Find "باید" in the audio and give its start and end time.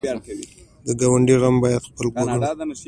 1.63-1.83